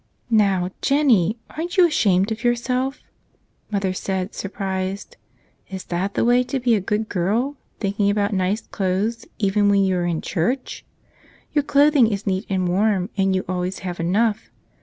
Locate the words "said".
3.93-4.33